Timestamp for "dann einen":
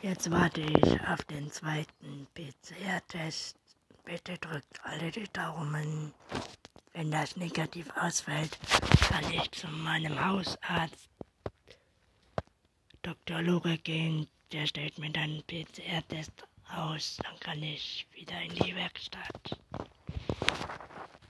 15.10-15.42